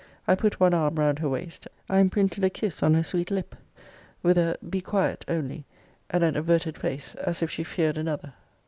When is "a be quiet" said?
4.35-5.23